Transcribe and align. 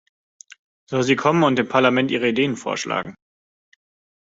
Soll 0.89 1.03
sie 1.03 1.15
kommen 1.15 1.43
und 1.43 1.57
dem 1.57 1.69
Parlament 1.69 2.09
ihre 2.09 2.29
Ideen 2.29 2.57
vorschlagen. 2.57 3.13